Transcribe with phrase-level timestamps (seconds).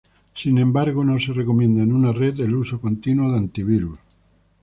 [0.33, 3.99] Sin embargo, no se recomienda en una red el uso continuo de antivirus.